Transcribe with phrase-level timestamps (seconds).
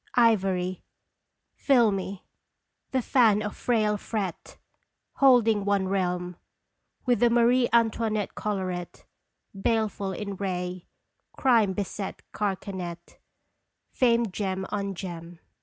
[0.17, 0.83] Ivory,
[1.53, 2.25] filmy,
[2.89, 4.57] the fan of frail fret
[5.17, 6.37] Holding one realm
[7.05, 9.05] With the Marie Antoinette collaret
[9.53, 10.87] Baleful in ray,
[11.37, 13.19] crime beset carcanet
[13.91, 15.37] Famed gem on gem.